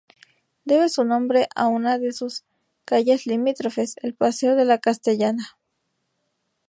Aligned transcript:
Debe 0.65 0.89
su 0.89 1.03
nombre 1.03 1.47
a 1.55 1.67
una 1.67 1.99
de 1.99 2.11
sus 2.11 2.43
calles 2.85 3.27
limítrofes, 3.27 3.97
el 4.01 4.15
paseo 4.15 4.55
de 4.55 4.65
la 4.65 4.79
Castellana. 4.79 5.59